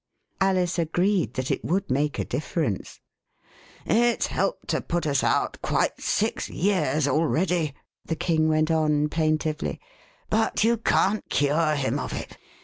[0.39, 2.99] Alice agreed that it would make a difference.
[3.85, 9.79] It's helped to put us out quite six years already,' the King went on plaintively;
[10.27, 12.35] but you can't cure him of it.